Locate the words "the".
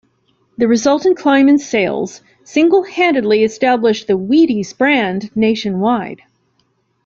0.57-0.67, 4.07-4.17